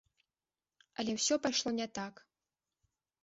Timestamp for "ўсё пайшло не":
1.17-1.87